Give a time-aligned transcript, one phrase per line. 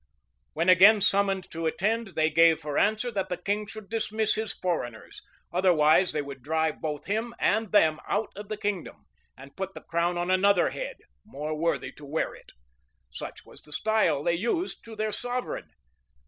[0.53, 4.51] When again summoned to attend, they gave for answer, that the king should dismiss his
[4.51, 5.21] foreigners,
[5.53, 9.05] otherwise they would drive both him and them out of the kingdom,
[9.37, 12.51] and put the crown on another head, more worthy to wear it:[]
[13.11, 15.69] such was the style they used to their sovereign.